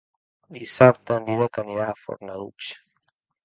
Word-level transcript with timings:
Dissabte 0.57 1.19
en 1.21 1.29
Dídac 1.29 1.61
anirà 1.67 1.87
a 1.91 1.97
Fornalutx. 2.03 2.75